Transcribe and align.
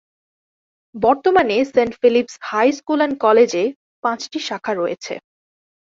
বর্তমানে 0.95 1.57
Saint 1.73 1.93
Philip's 2.01 2.35
high 2.49 2.67
school 2.77 2.99
and 3.05 3.15
কলেজে 3.25 3.63
পাঁচটি 4.03 4.39
শাখা 4.47 4.73
রয়েছে। 4.75 5.13